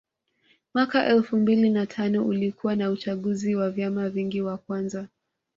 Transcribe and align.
Mwaka 0.73 1.05
elfu 1.05 1.37
mbili 1.37 1.69
na 1.69 1.85
tano 1.85 2.25
ulikuwa 2.25 2.75
na 2.75 2.89
uchaguzi 2.91 3.55
wa 3.55 3.71
vyama 3.71 4.09
vingi 4.09 4.41
wa 4.41 4.57
kwanza 4.57 5.07